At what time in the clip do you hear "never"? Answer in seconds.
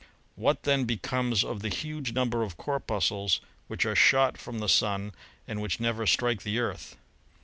5.79-6.07